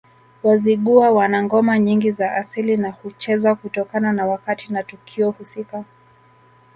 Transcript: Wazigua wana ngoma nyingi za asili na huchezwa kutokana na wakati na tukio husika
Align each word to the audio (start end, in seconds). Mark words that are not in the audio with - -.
Wazigua 0.43 1.11
wana 1.11 1.43
ngoma 1.43 1.79
nyingi 1.79 2.11
za 2.11 2.31
asili 2.35 2.77
na 2.77 2.91
huchezwa 2.91 3.55
kutokana 3.55 4.13
na 4.13 4.25
wakati 4.25 4.73
na 4.73 4.83
tukio 4.83 5.31
husika 5.31 5.83